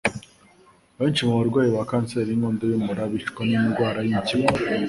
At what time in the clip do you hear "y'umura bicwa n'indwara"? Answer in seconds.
2.71-3.99